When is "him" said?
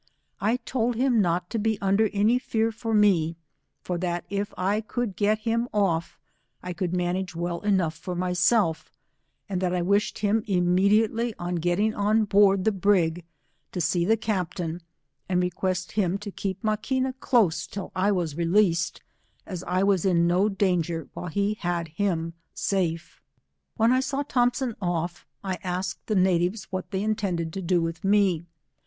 0.95-1.21, 5.41-5.69, 10.17-10.43, 15.91-16.17, 21.89-22.33